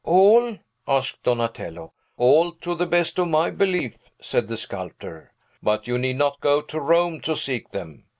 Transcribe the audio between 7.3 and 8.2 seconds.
seek them.